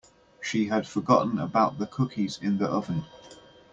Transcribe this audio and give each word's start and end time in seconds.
She 0.41 0.65
had 0.65 0.87
forgotten 0.87 1.37
about 1.37 1.77
the 1.77 1.85
cookies 1.85 2.39
in 2.41 2.57
the 2.57 2.65
oven. 2.65 3.05